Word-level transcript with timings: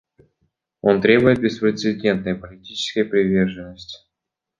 Он 0.81 0.99
требует 0.99 1.39
беспрецедентной 1.39 2.33
политической 2.33 3.05
приверженности. 3.05 3.99